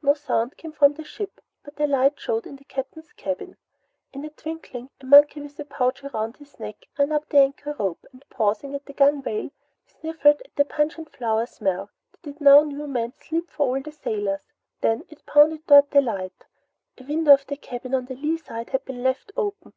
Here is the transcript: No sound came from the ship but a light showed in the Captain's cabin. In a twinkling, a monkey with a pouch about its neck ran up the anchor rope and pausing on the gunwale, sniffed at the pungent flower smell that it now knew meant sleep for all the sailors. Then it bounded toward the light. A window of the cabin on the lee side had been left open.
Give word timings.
No 0.00 0.14
sound 0.14 0.56
came 0.56 0.70
from 0.70 0.94
the 0.94 1.02
ship 1.02 1.40
but 1.64 1.80
a 1.80 1.88
light 1.88 2.12
showed 2.20 2.46
in 2.46 2.54
the 2.54 2.62
Captain's 2.62 3.12
cabin. 3.14 3.56
In 4.12 4.24
a 4.24 4.30
twinkling, 4.30 4.90
a 5.00 5.06
monkey 5.06 5.40
with 5.40 5.58
a 5.58 5.64
pouch 5.64 6.04
about 6.04 6.40
its 6.40 6.60
neck 6.60 6.86
ran 6.96 7.10
up 7.10 7.28
the 7.28 7.38
anchor 7.38 7.74
rope 7.76 8.06
and 8.12 8.24
pausing 8.30 8.76
on 8.76 8.80
the 8.86 8.92
gunwale, 8.92 9.50
sniffed 9.84 10.24
at 10.24 10.40
the 10.54 10.64
pungent 10.64 11.10
flower 11.10 11.46
smell 11.46 11.90
that 12.12 12.36
it 12.36 12.40
now 12.40 12.62
knew 12.62 12.86
meant 12.86 13.16
sleep 13.16 13.50
for 13.50 13.66
all 13.74 13.82
the 13.82 13.90
sailors. 13.90 14.42
Then 14.82 15.02
it 15.10 15.24
bounded 15.26 15.66
toward 15.66 15.90
the 15.90 16.00
light. 16.00 16.44
A 16.98 17.02
window 17.04 17.32
of 17.34 17.44
the 17.48 17.56
cabin 17.56 17.92
on 17.92 18.04
the 18.04 18.14
lee 18.14 18.36
side 18.38 18.70
had 18.70 18.84
been 18.84 19.02
left 19.02 19.32
open. 19.36 19.72